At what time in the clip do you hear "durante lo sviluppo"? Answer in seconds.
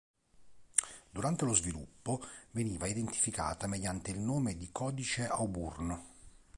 1.11-2.23